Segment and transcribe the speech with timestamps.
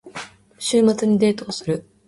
[0.57, 1.85] 週末にデートをする。